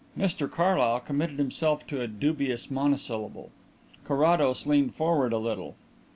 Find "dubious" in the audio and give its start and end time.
2.07-2.71